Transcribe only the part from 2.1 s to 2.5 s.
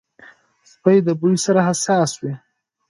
وي.